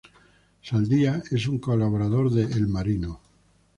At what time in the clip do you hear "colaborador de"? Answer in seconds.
1.59-2.41